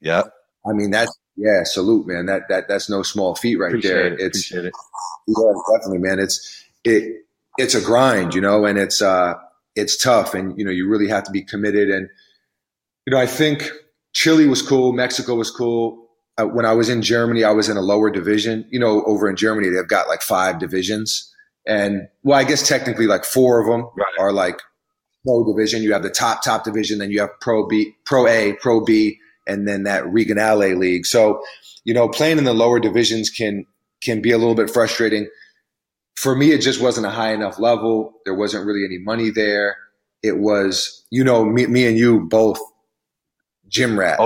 Yeah. 0.00 0.22
I 0.68 0.72
mean, 0.72 0.90
that's 0.90 1.16
yeah, 1.36 1.62
salute, 1.64 2.06
man. 2.06 2.26
That 2.26 2.42
that 2.48 2.68
that's 2.68 2.88
no 2.88 3.02
small 3.02 3.34
feat 3.34 3.56
right 3.56 3.68
Appreciate 3.68 3.92
there. 3.92 4.06
It. 4.06 4.20
It's 4.20 4.50
Appreciate 4.50 4.64
it. 4.66 4.72
yeah, 5.28 5.52
definitely, 5.74 5.98
man. 5.98 6.18
It's 6.18 6.64
it 6.84 7.24
it's 7.58 7.74
a 7.74 7.80
grind, 7.80 8.34
you 8.34 8.40
know, 8.40 8.64
and 8.64 8.78
it's 8.78 9.00
uh 9.02 9.34
it's 9.74 10.02
tough, 10.02 10.34
and 10.34 10.58
you 10.58 10.64
know, 10.64 10.70
you 10.70 10.88
really 10.88 11.08
have 11.08 11.24
to 11.24 11.30
be 11.30 11.42
committed. 11.42 11.90
And 11.90 12.08
you 13.06 13.12
know, 13.12 13.18
I 13.18 13.26
think 13.26 13.70
Chile 14.12 14.46
was 14.46 14.62
cool. 14.62 14.92
Mexico 14.92 15.34
was 15.34 15.50
cool. 15.50 16.05
Uh, 16.38 16.46
when 16.46 16.66
I 16.66 16.72
was 16.72 16.88
in 16.88 17.02
Germany, 17.02 17.44
I 17.44 17.50
was 17.50 17.68
in 17.68 17.76
a 17.76 17.82
lower 17.82 18.10
division. 18.10 18.66
You 18.70 18.78
know, 18.78 19.02
over 19.04 19.28
in 19.28 19.36
Germany, 19.36 19.68
they've 19.68 19.88
got 19.88 20.08
like 20.08 20.22
five 20.22 20.58
divisions. 20.58 21.32
And 21.66 22.08
well, 22.22 22.38
I 22.38 22.44
guess 22.44 22.66
technically 22.66 23.06
like 23.06 23.24
four 23.24 23.60
of 23.60 23.66
them 23.66 23.88
right. 23.96 24.20
are 24.20 24.32
like 24.32 24.60
pro 25.24 25.44
division. 25.44 25.82
You 25.82 25.92
have 25.92 26.02
the 26.02 26.10
top, 26.10 26.42
top 26.44 26.64
division. 26.64 26.98
Then 26.98 27.10
you 27.10 27.20
have 27.20 27.30
pro 27.40 27.66
B, 27.66 27.94
pro 28.04 28.26
A, 28.26 28.54
pro 28.60 28.80
B, 28.80 29.18
and 29.46 29.66
then 29.66 29.82
that 29.82 30.04
Regionalliga. 30.04 31.04
So, 31.04 31.42
you 31.84 31.92
know, 31.92 32.08
playing 32.08 32.38
in 32.38 32.44
the 32.44 32.54
lower 32.54 32.80
divisions 32.80 33.30
can, 33.30 33.66
can 34.02 34.20
be 34.20 34.30
a 34.30 34.38
little 34.38 34.54
bit 34.54 34.70
frustrating. 34.70 35.28
For 36.14 36.34
me, 36.34 36.52
it 36.52 36.58
just 36.60 36.80
wasn't 36.80 37.06
a 37.06 37.10
high 37.10 37.32
enough 37.32 37.58
level. 37.58 38.14
There 38.24 38.34
wasn't 38.34 38.66
really 38.66 38.84
any 38.84 38.98
money 38.98 39.30
there. 39.30 39.76
It 40.22 40.38
was, 40.38 41.04
you 41.10 41.24
know, 41.24 41.44
me, 41.44 41.66
me 41.66 41.86
and 41.86 41.98
you 41.98 42.20
both 42.20 42.58
gym 43.68 43.98
rats. 43.98 44.18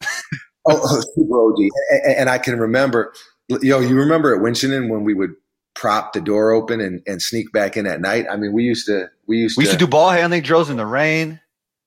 oh, 0.70 0.80
oh, 0.82 1.00
super 1.14 1.48
OD. 1.48 1.68
And, 1.90 2.16
and, 2.20 2.30
I 2.30 2.38
can 2.38 2.58
remember, 2.58 3.12
yo, 3.48 3.58
know, 3.58 3.80
you 3.80 3.96
remember 3.96 4.34
at 4.34 4.42
Winchendon 4.42 4.88
when 4.88 5.04
we 5.04 5.14
would 5.14 5.30
prop 5.74 6.12
the 6.12 6.20
door 6.20 6.50
open 6.50 6.80
and, 6.80 7.02
and 7.06 7.22
sneak 7.22 7.52
back 7.52 7.76
in 7.76 7.86
at 7.86 8.00
night. 8.00 8.26
I 8.30 8.36
mean, 8.36 8.52
we 8.52 8.64
used 8.64 8.86
to, 8.86 9.08
we 9.26 9.38
used 9.38 9.56
we 9.56 9.64
used 9.64 9.72
to, 9.72 9.78
to 9.78 9.84
do 9.84 9.90
ball 9.90 10.10
handling 10.10 10.42
drills 10.42 10.70
in 10.70 10.76
the 10.76 10.86
rain. 10.86 11.40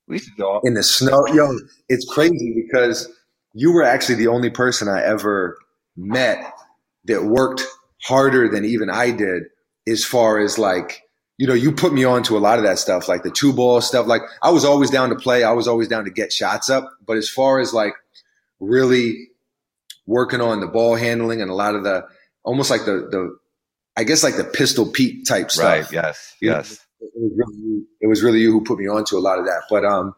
We 0.07 0.15
used 0.15 0.29
to 0.29 0.35
go 0.35 0.61
in 0.63 0.73
the 0.73 0.83
snow. 0.83 1.25
Yo, 1.33 1.57
it's 1.89 2.05
crazy 2.11 2.53
because 2.65 3.09
you 3.53 3.71
were 3.71 3.83
actually 3.83 4.15
the 4.15 4.27
only 4.27 4.49
person 4.49 4.87
I 4.87 5.01
ever 5.03 5.57
met 5.95 6.53
that 7.05 7.23
worked 7.23 7.63
harder 8.03 8.49
than 8.49 8.65
even 8.65 8.89
I 8.89 9.11
did 9.11 9.43
as 9.87 10.03
far 10.03 10.39
as 10.39 10.57
like 10.57 11.03
you 11.37 11.47
know, 11.47 11.53
you 11.53 11.71
put 11.71 11.93
me 11.93 12.03
on 12.03 12.23
to 12.23 12.37
a 12.37 12.39
lot 12.39 12.59
of 12.59 12.63
that 12.63 12.77
stuff, 12.77 13.07
like 13.07 13.23
the 13.23 13.31
two 13.31 13.53
ball 13.53 13.81
stuff. 13.81 14.05
Like 14.05 14.21
I 14.41 14.51
was 14.51 14.63
always 14.63 14.89
down 14.89 15.09
to 15.09 15.15
play. 15.15 15.43
I 15.43 15.51
was 15.51 15.67
always 15.67 15.87
down 15.87 16.05
to 16.05 16.11
get 16.11 16.31
shots 16.31 16.69
up. 16.69 16.89
But 17.05 17.17
as 17.17 17.27
far 17.27 17.59
as 17.59 17.73
like 17.73 17.93
really 18.63 19.29
working 20.05 20.41
on 20.41 20.59
the 20.59 20.67
ball 20.67 20.95
handling 20.95 21.41
and 21.41 21.49
a 21.49 21.53
lot 21.53 21.75
of 21.75 21.83
the 21.83 22.05
almost 22.43 22.69
like 22.69 22.85
the 22.85 23.07
the 23.09 23.37
I 23.95 24.03
guess 24.03 24.23
like 24.23 24.37
the 24.37 24.43
pistol 24.43 24.87
Pete 24.87 25.27
type 25.27 25.51
stuff. 25.51 25.65
Right. 25.65 25.91
Yes. 25.91 26.35
Yes. 26.41 26.79
It, 26.99 27.11
it, 27.15 27.21
was 27.21 27.31
really, 27.37 27.83
it 28.01 28.07
was 28.07 28.23
really 28.23 28.39
you 28.39 28.51
who 28.51 28.63
put 28.63 28.79
me 28.79 28.87
on 28.87 29.05
to 29.05 29.17
a 29.17 29.19
lot 29.19 29.39
of 29.39 29.45
that. 29.45 29.63
But 29.69 29.85
um, 29.85 30.15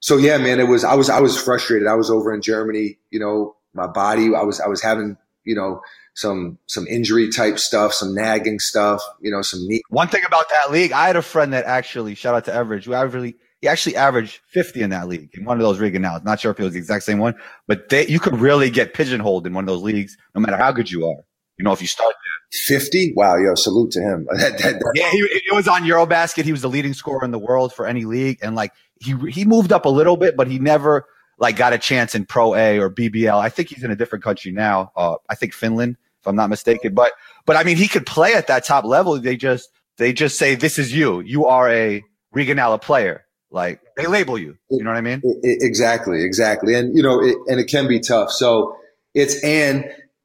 so 0.00 0.16
yeah, 0.16 0.36
man, 0.38 0.58
it 0.58 0.68
was 0.68 0.84
I 0.84 0.94
was 0.94 1.08
I 1.08 1.20
was 1.20 1.40
frustrated. 1.40 1.86
I 1.86 1.94
was 1.94 2.10
over 2.10 2.34
in 2.34 2.42
Germany. 2.42 2.98
You 3.10 3.20
know, 3.20 3.56
my 3.72 3.86
body. 3.86 4.34
I 4.34 4.42
was 4.42 4.60
I 4.60 4.66
was 4.66 4.82
having 4.82 5.16
you 5.44 5.54
know 5.54 5.80
some 6.14 6.58
some 6.66 6.86
injury 6.86 7.28
type 7.28 7.58
stuff, 7.58 7.92
some 7.92 8.14
nagging 8.14 8.58
stuff, 8.58 9.02
you 9.20 9.30
know, 9.30 9.42
some 9.42 9.66
knee. 9.66 9.82
One 9.90 10.08
thing 10.08 10.22
about 10.26 10.48
that 10.50 10.70
league, 10.70 10.92
I 10.92 11.06
had 11.06 11.16
a 11.16 11.22
friend 11.22 11.52
that 11.52 11.64
actually 11.64 12.14
shout 12.14 12.34
out 12.34 12.44
to 12.46 12.54
Average, 12.54 12.86
who 12.86 12.94
averaged 12.94 13.36
he 13.64 13.68
actually 13.68 13.96
averaged 13.96 14.40
50 14.48 14.82
in 14.82 14.90
that 14.90 15.08
league 15.08 15.30
in 15.32 15.46
one 15.46 15.56
of 15.56 15.62
those 15.62 15.78
regionals. 15.78 16.22
Not 16.22 16.38
sure 16.38 16.52
if 16.52 16.60
it 16.60 16.62
was 16.62 16.74
the 16.74 16.78
exact 16.78 17.04
same 17.04 17.18
one, 17.18 17.34
but 17.66 17.88
they, 17.88 18.06
you 18.06 18.20
could 18.20 18.38
really 18.38 18.68
get 18.68 18.92
pigeonholed 18.92 19.46
in 19.46 19.54
one 19.54 19.64
of 19.64 19.68
those 19.68 19.82
leagues, 19.82 20.18
no 20.34 20.42
matter 20.42 20.58
how 20.58 20.70
good 20.70 20.90
you 20.90 21.06
are. 21.06 21.24
You 21.56 21.64
know, 21.64 21.72
if 21.72 21.80
you 21.80 21.86
start 21.86 22.12
there. 22.12 22.78
50? 22.78 23.14
Wow, 23.16 23.36
yo, 23.36 23.54
salute 23.54 23.90
to 23.92 24.00
him. 24.00 24.26
that, 24.36 24.58
that, 24.58 24.80
that. 24.80 24.92
Yeah, 24.94 25.10
he, 25.10 25.18
it 25.18 25.54
was 25.54 25.66
on 25.66 25.82
Eurobasket. 25.82 26.44
He 26.44 26.52
was 26.52 26.60
the 26.60 26.68
leading 26.68 26.92
scorer 26.92 27.24
in 27.24 27.30
the 27.30 27.38
world 27.38 27.72
for 27.72 27.86
any 27.86 28.04
league. 28.04 28.38
And 28.42 28.54
like, 28.54 28.72
he, 29.00 29.16
he 29.30 29.46
moved 29.46 29.72
up 29.72 29.86
a 29.86 29.88
little 29.88 30.18
bit, 30.18 30.36
but 30.36 30.46
he 30.46 30.58
never 30.58 31.06
like 31.38 31.56
got 31.56 31.72
a 31.72 31.78
chance 31.78 32.14
in 32.14 32.26
Pro 32.26 32.54
A 32.54 32.78
or 32.78 32.90
BBL. 32.90 33.38
I 33.38 33.48
think 33.48 33.70
he's 33.70 33.82
in 33.82 33.90
a 33.90 33.96
different 33.96 34.22
country 34.24 34.52
now. 34.52 34.92
Uh, 34.94 35.16
I 35.28 35.34
think 35.34 35.54
Finland 35.54 35.96
if 36.24 36.28
I'm 36.28 36.36
not 36.36 36.50
mistaken. 36.50 36.94
But 36.94 37.12
but 37.46 37.56
I 37.56 37.64
mean, 37.64 37.76
he 37.76 37.88
could 37.88 38.06
play 38.06 38.34
at 38.34 38.46
that 38.46 38.64
top 38.64 38.84
level. 38.84 39.18
They 39.20 39.36
just 39.36 39.70
they 39.98 40.12
just 40.12 40.38
say 40.38 40.54
this 40.54 40.78
is 40.78 40.92
you. 40.92 41.20
You 41.20 41.46
are 41.46 41.70
a 41.70 42.02
Regionalliga 42.34 42.82
player. 42.82 43.23
Like 43.54 43.80
they 43.96 44.06
label 44.06 44.36
you. 44.36 44.58
You 44.70 44.82
know 44.82 44.90
what 44.90 44.96
I 44.96 45.00
mean? 45.00 45.22
Exactly, 45.44 46.22
exactly. 46.24 46.74
And 46.74 46.96
you 46.96 47.02
know, 47.02 47.22
it, 47.22 47.36
and 47.46 47.60
it 47.60 47.68
can 47.68 47.86
be 47.86 48.00
tough. 48.00 48.32
So 48.32 48.76
it's 49.14 49.42
and 49.44 49.84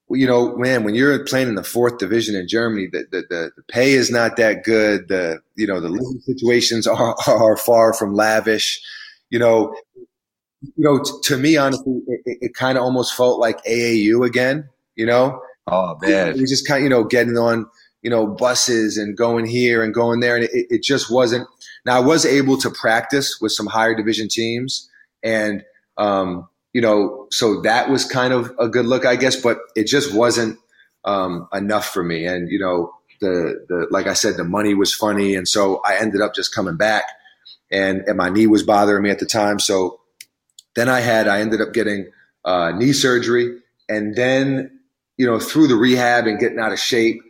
you 0.09 0.25
know, 0.25 0.57
man, 0.57 0.83
when 0.83 0.95
you're 0.95 1.23
playing 1.25 1.47
in 1.47 1.55
the 1.55 1.63
fourth 1.63 1.99
division 1.99 2.35
in 2.35 2.47
Germany, 2.47 2.87
the, 2.91 3.05
the, 3.11 3.21
the, 3.29 3.51
the 3.55 3.63
pay 3.67 3.91
is 3.91 4.09
not 4.09 4.37
that 4.37 4.63
good. 4.63 5.07
The, 5.07 5.39
you 5.55 5.67
know, 5.67 5.79
the 5.79 5.89
living 5.89 6.19
situations 6.25 6.87
are, 6.87 7.15
are 7.27 7.55
far 7.55 7.93
from 7.93 8.15
lavish. 8.15 8.81
You 9.29 9.37
know, 9.37 9.75
you 10.61 10.71
know, 10.77 10.97
t- 10.97 11.11
to 11.25 11.37
me, 11.37 11.55
honestly, 11.57 12.01
it, 12.07 12.37
it 12.41 12.53
kind 12.55 12.79
of 12.79 12.83
almost 12.83 13.13
felt 13.13 13.39
like 13.39 13.63
AAU 13.65 14.25
again, 14.25 14.67
you 14.95 15.05
know, 15.05 15.39
Oh 15.71 15.97
man, 16.01 16.33
we 16.33 16.45
just 16.45 16.67
kind 16.67 16.79
of 16.79 16.83
you 16.83 16.89
know 16.89 17.03
getting 17.03 17.37
on 17.37 17.67
you 18.01 18.09
know 18.09 18.25
buses 18.25 18.97
and 18.97 19.15
going 19.15 19.45
here 19.45 19.83
and 19.83 19.93
going 19.93 20.19
there, 20.19 20.35
and 20.35 20.45
it, 20.45 20.51
it 20.53 20.83
just 20.83 21.11
wasn't. 21.11 21.47
Now 21.85 21.97
I 21.97 21.99
was 21.99 22.25
able 22.25 22.57
to 22.57 22.69
practice 22.69 23.39
with 23.41 23.51
some 23.51 23.67
higher 23.67 23.95
division 23.95 24.27
teams, 24.29 24.89
and 25.23 25.63
um, 25.97 26.47
you 26.73 26.81
know, 26.81 27.27
so 27.31 27.61
that 27.61 27.89
was 27.89 28.05
kind 28.05 28.33
of 28.33 28.53
a 28.59 28.67
good 28.67 28.85
look, 28.85 29.05
I 29.05 29.15
guess, 29.15 29.35
but 29.35 29.59
it 29.75 29.87
just 29.87 30.13
wasn't 30.13 30.59
um, 31.05 31.47
enough 31.53 31.87
for 31.87 32.03
me. 32.03 32.25
And 32.25 32.49
you 32.49 32.59
know, 32.59 32.93
the 33.21 33.65
the 33.67 33.87
like 33.91 34.07
I 34.07 34.13
said, 34.13 34.37
the 34.37 34.43
money 34.43 34.73
was 34.73 34.93
funny, 34.93 35.35
and 35.35 35.47
so 35.47 35.81
I 35.85 35.95
ended 35.95 36.21
up 36.21 36.35
just 36.35 36.53
coming 36.53 36.77
back, 36.77 37.03
and 37.71 38.01
and 38.07 38.17
my 38.17 38.29
knee 38.29 38.47
was 38.47 38.63
bothering 38.63 39.03
me 39.03 39.09
at 39.09 39.19
the 39.19 39.25
time, 39.25 39.59
so 39.59 39.99
then 40.75 40.89
I 40.89 40.99
had 40.99 41.27
I 41.27 41.41
ended 41.41 41.61
up 41.61 41.73
getting 41.73 42.11
uh, 42.45 42.71
knee 42.71 42.93
surgery, 42.93 43.57
and 43.87 44.15
then 44.15 44.79
you 45.19 45.25
know, 45.25 45.37
through 45.37 45.67
the 45.67 45.75
rehab 45.75 46.25
and 46.27 46.39
getting 46.39 46.59
out 46.59 46.71
of 46.71 46.79
shape. 46.79 47.21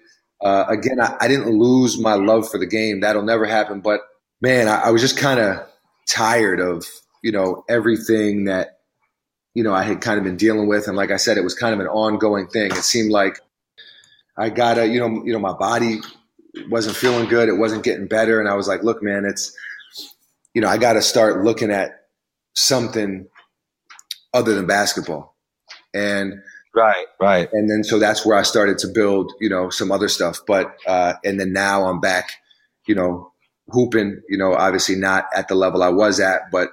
Uh, 0.41 0.63
again, 0.69 1.01
I, 1.01 1.17
I, 1.19 1.27
didn't 1.27 1.49
lose 1.49 1.99
my 1.99 2.13
love 2.13 2.49
for 2.49 2.59
the 2.59 2.67
game. 2.67 3.01
That'll 3.01 3.23
never 3.23 3.45
happen. 3.45 3.81
But 3.81 4.01
man, 4.41 4.67
I, 4.67 4.83
I 4.85 4.89
was 4.91 5.01
just 5.01 5.17
kind 5.17 5.39
of 5.39 5.67
tired 6.07 6.59
of, 6.59 6.85
you 7.23 7.31
know, 7.31 7.63
everything 7.69 8.45
that, 8.45 8.79
you 9.53 9.63
know, 9.63 9.73
I 9.73 9.83
had 9.83 10.01
kind 10.01 10.17
of 10.17 10.23
been 10.23 10.37
dealing 10.37 10.67
with. 10.67 10.87
And 10.87 10.95
like 10.95 11.11
I 11.11 11.17
said, 11.17 11.37
it 11.37 11.43
was 11.43 11.55
kind 11.55 11.73
of 11.73 11.79
an 11.79 11.87
ongoing 11.87 12.47
thing. 12.47 12.71
It 12.71 12.83
seemed 12.83 13.11
like 13.11 13.39
I 14.37 14.49
got 14.49 14.75
to, 14.75 14.87
you 14.87 14.99
know, 14.99 15.23
you 15.25 15.33
know, 15.33 15.39
my 15.39 15.53
body 15.53 15.99
wasn't 16.69 16.95
feeling 16.95 17.27
good. 17.27 17.49
It 17.49 17.57
wasn't 17.57 17.83
getting 17.83 18.07
better. 18.07 18.39
And 18.39 18.49
I 18.49 18.55
was 18.55 18.67
like, 18.67 18.83
look, 18.83 19.03
man, 19.03 19.25
it's, 19.25 19.55
you 20.53 20.61
know, 20.61 20.67
I 20.67 20.77
got 20.77 20.93
to 20.93 21.01
start 21.01 21.43
looking 21.43 21.71
at 21.71 22.05
something 22.55 23.27
other 24.33 24.55
than 24.55 24.65
basketball. 24.67 25.35
And, 25.93 26.41
Right, 26.75 27.07
right. 27.19 27.49
And 27.51 27.69
then 27.69 27.83
so 27.83 27.97
that's 27.97 28.25
where 28.25 28.37
I 28.37 28.43
started 28.43 28.77
to 28.79 28.87
build, 28.87 29.33
you 29.41 29.49
know, 29.49 29.71
some 29.71 29.91
other 29.91 30.07
stuff. 30.07 30.39
But 30.45 30.75
uh, 30.85 31.13
and 31.25 31.39
then 31.39 31.51
now 31.51 31.85
I'm 31.85 31.99
back, 31.99 32.29
you 32.85 32.93
know, 32.93 33.31
hooping. 33.71 34.21
You 34.29 34.37
know, 34.37 34.53
obviously 34.53 34.95
not 34.95 35.25
at 35.35 35.47
the 35.47 35.55
level 35.55 35.81
I 35.83 35.89
was 35.89 36.19
at, 36.19 36.51
but 36.51 36.69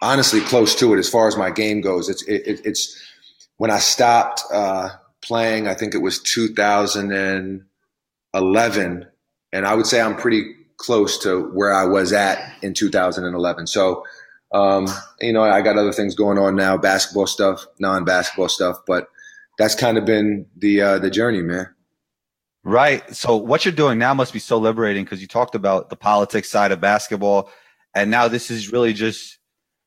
honestly 0.00 0.40
close 0.40 0.74
to 0.76 0.94
it 0.94 0.98
as 0.98 1.08
far 1.08 1.28
as 1.28 1.36
my 1.36 1.50
game 1.50 1.80
goes. 1.80 2.08
It's 2.08 2.22
it, 2.24 2.60
it's 2.64 3.00
when 3.56 3.70
I 3.70 3.78
stopped 3.78 4.42
uh, 4.52 4.88
playing. 5.22 5.68
I 5.68 5.74
think 5.74 5.94
it 5.94 6.02
was 6.02 6.20
2011, 6.22 9.06
and 9.52 9.66
I 9.66 9.74
would 9.74 9.86
say 9.86 10.00
I'm 10.00 10.16
pretty 10.16 10.54
close 10.76 11.18
to 11.18 11.48
where 11.50 11.72
I 11.72 11.84
was 11.84 12.12
at 12.12 12.52
in 12.62 12.74
2011. 12.74 13.66
So 13.66 14.04
um, 14.52 14.86
you 15.20 15.32
know, 15.32 15.42
I 15.42 15.60
got 15.60 15.76
other 15.76 15.92
things 15.92 16.14
going 16.14 16.38
on 16.38 16.56
now, 16.56 16.76
basketball 16.76 17.26
stuff, 17.26 17.66
non-basketball 17.78 18.48
stuff, 18.48 18.78
but 18.86 19.08
that's 19.58 19.74
kind 19.74 19.98
of 19.98 20.04
been 20.04 20.46
the 20.56 20.80
uh, 20.80 20.98
the 20.98 21.10
journey, 21.10 21.42
man. 21.42 21.68
Right. 22.68 23.16
So 23.16 23.34
what 23.34 23.64
you're 23.64 23.72
doing 23.72 23.98
now 23.98 24.12
must 24.12 24.34
be 24.34 24.38
so 24.38 24.58
liberating 24.58 25.02
because 25.02 25.22
you 25.22 25.26
talked 25.26 25.54
about 25.54 25.88
the 25.88 25.96
politics 25.96 26.50
side 26.50 26.70
of 26.70 26.82
basketball, 26.82 27.50
and 27.94 28.10
now 28.10 28.28
this 28.28 28.50
is 28.50 28.70
really 28.70 28.92
just 28.92 29.38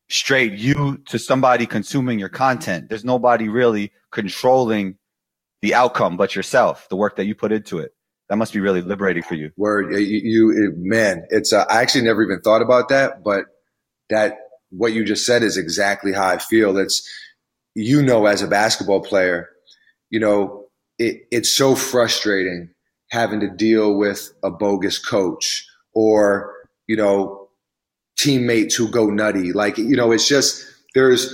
straight 0.09 0.53
you 0.53 0.97
to 1.05 1.19
somebody 1.19 1.67
consuming 1.67 2.17
your 2.17 2.27
content. 2.27 2.89
There's 2.89 3.05
nobody 3.05 3.49
really 3.49 3.91
controlling 4.11 4.97
the 5.61 5.75
outcome 5.75 6.17
but 6.17 6.35
yourself, 6.35 6.89
the 6.89 6.95
work 6.95 7.17
that 7.17 7.25
you 7.25 7.35
put 7.35 7.51
into 7.51 7.77
it. 7.77 7.93
That 8.29 8.37
must 8.37 8.51
be 8.51 8.59
really 8.59 8.81
liberating 8.81 9.21
for 9.21 9.35
you. 9.35 9.51
Where 9.57 9.91
you, 9.91 10.51
you 10.51 10.73
man, 10.75 11.27
it's 11.29 11.53
uh, 11.53 11.65
I 11.69 11.83
actually 11.83 12.05
never 12.05 12.23
even 12.23 12.41
thought 12.41 12.63
about 12.63 12.89
that, 12.89 13.23
but 13.23 13.45
that 14.09 14.39
what 14.71 14.93
you 14.93 15.05
just 15.05 15.27
said 15.27 15.43
is 15.43 15.55
exactly 15.55 16.13
how 16.13 16.27
I 16.27 16.39
feel. 16.39 16.75
It's, 16.79 17.07
you 17.75 18.01
know, 18.01 18.25
as 18.25 18.41
a 18.41 18.47
basketball 18.47 19.01
player, 19.01 19.49
you 20.09 20.19
know, 20.19 20.60
it, 21.01 21.27
it's 21.31 21.49
so 21.49 21.73
frustrating 21.75 22.69
having 23.09 23.39
to 23.39 23.49
deal 23.49 23.95
with 23.97 24.31
a 24.43 24.51
bogus 24.51 24.99
coach 24.99 25.67
or, 25.93 26.53
you 26.87 26.95
know, 26.95 27.49
teammates 28.17 28.75
who 28.75 28.87
go 28.87 29.07
nutty. 29.07 29.51
Like, 29.51 29.79
you 29.79 29.95
know, 29.95 30.11
it's 30.11 30.27
just, 30.27 30.63
there's, 30.93 31.33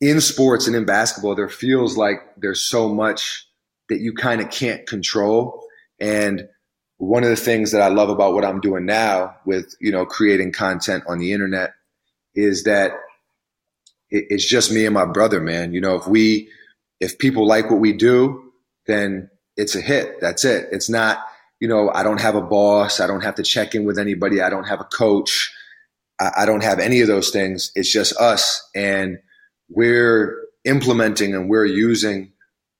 in 0.00 0.20
sports 0.20 0.68
and 0.68 0.76
in 0.76 0.84
basketball, 0.84 1.34
there 1.34 1.48
feels 1.48 1.96
like 1.96 2.18
there's 2.36 2.62
so 2.62 2.88
much 2.88 3.48
that 3.88 4.00
you 4.00 4.14
kind 4.14 4.40
of 4.40 4.50
can't 4.50 4.86
control. 4.86 5.66
And 5.98 6.48
one 6.98 7.24
of 7.24 7.30
the 7.30 7.36
things 7.36 7.72
that 7.72 7.82
I 7.82 7.88
love 7.88 8.10
about 8.10 8.34
what 8.34 8.44
I'm 8.44 8.60
doing 8.60 8.86
now 8.86 9.34
with, 9.44 9.74
you 9.80 9.90
know, 9.90 10.06
creating 10.06 10.52
content 10.52 11.02
on 11.08 11.18
the 11.18 11.32
internet 11.32 11.72
is 12.34 12.62
that 12.64 12.92
it's 14.08 14.46
just 14.46 14.70
me 14.70 14.86
and 14.86 14.94
my 14.94 15.04
brother, 15.04 15.40
man. 15.40 15.72
You 15.72 15.80
know, 15.80 15.96
if 15.96 16.06
we, 16.06 16.48
if 17.00 17.18
people 17.18 17.46
like 17.46 17.70
what 17.70 17.80
we 17.80 17.92
do, 17.92 18.43
then 18.86 19.30
it's 19.56 19.74
a 19.74 19.80
hit. 19.80 20.20
That's 20.20 20.44
it. 20.44 20.68
It's 20.72 20.90
not, 20.90 21.24
you 21.60 21.68
know, 21.68 21.90
I 21.90 22.02
don't 22.02 22.20
have 22.20 22.34
a 22.34 22.42
boss. 22.42 23.00
I 23.00 23.06
don't 23.06 23.22
have 23.22 23.36
to 23.36 23.42
check 23.42 23.74
in 23.74 23.84
with 23.84 23.98
anybody. 23.98 24.40
I 24.40 24.50
don't 24.50 24.68
have 24.68 24.80
a 24.80 24.84
coach. 24.84 25.52
I, 26.20 26.30
I 26.38 26.46
don't 26.46 26.62
have 26.62 26.78
any 26.78 27.00
of 27.00 27.08
those 27.08 27.30
things. 27.30 27.70
It's 27.74 27.92
just 27.92 28.16
us, 28.16 28.68
and 28.74 29.18
we're 29.68 30.36
implementing 30.64 31.34
and 31.34 31.48
we're 31.48 31.64
using 31.66 32.32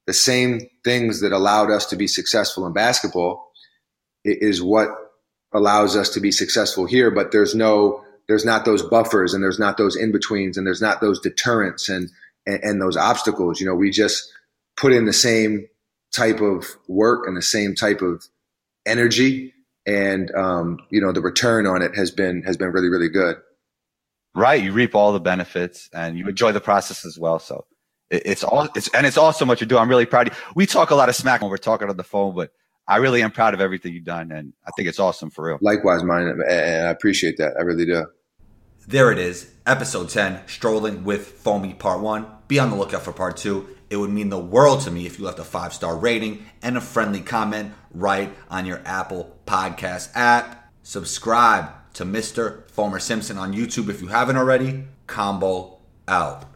the 0.06 0.12
same 0.12 0.68
things 0.84 1.20
that 1.20 1.32
allowed 1.32 1.70
us 1.70 1.86
to 1.86 1.96
be 1.96 2.06
successful 2.06 2.66
in 2.66 2.72
basketball 2.72 3.50
is 4.24 4.62
what 4.62 4.88
allows 5.52 5.96
us 5.96 6.10
to 6.10 6.20
be 6.20 6.32
successful 6.32 6.86
here. 6.86 7.10
But 7.10 7.32
there's 7.32 7.54
no, 7.54 8.04
there's 8.28 8.44
not 8.44 8.64
those 8.64 8.82
buffers 8.82 9.34
and 9.34 9.42
there's 9.42 9.58
not 9.58 9.76
those 9.76 9.96
in 9.96 10.12
betweens 10.12 10.56
and 10.56 10.66
there's 10.66 10.82
not 10.82 11.00
those 11.00 11.20
deterrents 11.20 11.88
and, 11.88 12.10
and, 12.46 12.60
and 12.62 12.82
those 12.82 12.96
obstacles. 12.96 13.60
You 13.60 13.66
know, 13.66 13.74
we 13.74 13.90
just 13.90 14.30
put 14.76 14.92
in 14.92 15.04
the 15.06 15.12
same 15.12 15.68
type 16.14 16.40
of 16.40 16.66
work 16.88 17.26
and 17.26 17.36
the 17.36 17.42
same 17.42 17.74
type 17.74 18.00
of 18.02 18.24
energy. 18.86 19.52
And 19.86 20.34
um, 20.34 20.78
you 20.90 21.00
know 21.00 21.12
the 21.12 21.20
return 21.20 21.66
on 21.66 21.82
it 21.82 21.94
has 21.94 22.10
been 22.10 22.42
has 22.42 22.56
been 22.56 22.70
really 22.70 22.88
really 22.88 23.08
good. 23.08 23.36
Right. 24.34 24.62
You 24.62 24.72
reap 24.72 24.94
all 24.94 25.12
the 25.12 25.20
benefits 25.20 25.88
and 25.92 26.18
you 26.18 26.26
enjoy 26.26 26.52
the 26.52 26.60
process 26.60 27.04
as 27.04 27.18
well. 27.18 27.38
So 27.38 27.66
it's 28.10 28.44
all 28.44 28.68
it's 28.74 28.88
and 28.88 29.06
it's 29.06 29.16
awesome 29.16 29.48
what 29.48 29.60
you 29.60 29.66
do 29.66 29.78
i'm 29.78 29.88
really 29.88 30.06
proud 30.06 30.28
of 30.28 30.34
you. 30.34 30.52
We 30.54 30.66
talk 30.66 30.90
a 30.90 30.94
lot 30.94 31.08
of 31.08 31.16
smack 31.16 31.40
when 31.40 31.50
we're 31.50 31.56
talking 31.56 31.88
on 31.88 31.96
the 31.96 32.04
phone 32.04 32.34
but 32.34 32.52
i 32.86 32.96
really 32.96 33.22
am 33.22 33.30
proud 33.30 33.54
of 33.54 33.60
everything 33.60 33.92
you've 33.92 34.04
done 34.04 34.30
and 34.30 34.52
i 34.66 34.70
think 34.76 34.88
it's 34.88 34.98
awesome 34.98 35.30
for 35.30 35.46
real. 35.46 35.58
Likewise 35.60 36.02
mine 36.02 36.28
and 36.28 36.42
i 36.86 36.90
appreciate 36.90 37.38
that. 37.38 37.54
I 37.58 37.62
really 37.62 37.86
do. 37.86 38.06
There 38.86 39.10
it 39.10 39.18
is. 39.18 39.50
Episode 39.66 40.10
10 40.10 40.46
strolling 40.46 41.04
with 41.04 41.26
foamy 41.26 41.74
part 41.74 42.00
1 42.00 42.26
be 42.46 42.58
on 42.58 42.70
the 42.70 42.76
lookout 42.76 43.02
for 43.02 43.12
part 43.12 43.36
2 43.36 43.66
it 43.94 43.98
would 43.98 44.10
mean 44.10 44.28
the 44.28 44.38
world 44.38 44.80
to 44.82 44.90
me 44.90 45.06
if 45.06 45.18
you 45.18 45.24
left 45.24 45.38
a 45.38 45.44
five 45.44 45.72
star 45.72 45.96
rating 45.96 46.44
and 46.62 46.76
a 46.76 46.80
friendly 46.80 47.20
comment 47.20 47.72
right 47.92 48.34
on 48.50 48.66
your 48.66 48.82
Apple 48.84 49.38
Podcast 49.46 50.10
app. 50.14 50.72
Subscribe 50.82 51.70
to 51.94 52.04
Mr. 52.04 52.64
Foamer 52.72 53.00
Simpson 53.00 53.38
on 53.38 53.54
YouTube 53.54 53.88
if 53.88 54.02
you 54.02 54.08
haven't 54.08 54.36
already. 54.36 54.84
Combo 55.06 55.78
out. 56.08 56.53